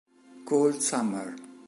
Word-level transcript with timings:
Cold 0.47 0.81
Summer 0.81 1.37